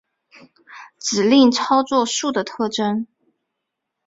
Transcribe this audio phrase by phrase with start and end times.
[0.99, 3.05] 指令操作数的特征